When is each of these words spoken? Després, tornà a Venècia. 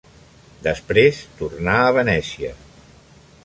Després, 0.67 1.19
tornà 1.41 1.77
a 1.91 1.95
Venècia. 2.01 2.51